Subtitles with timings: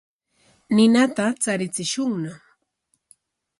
[0.75, 2.33] Ninata charichishunña.